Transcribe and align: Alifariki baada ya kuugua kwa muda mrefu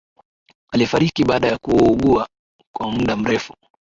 Alifariki 0.73 1.23
baada 1.25 1.47
ya 1.47 1.57
kuugua 1.57 2.27
kwa 2.75 2.91
muda 2.91 3.15
mrefu 3.15 3.55